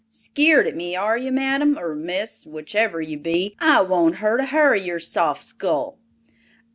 [0.09, 3.55] Skeered at me, are you, madam or miss, whichever you be?
[3.59, 5.99] I won't hurt a har of your soft skull!"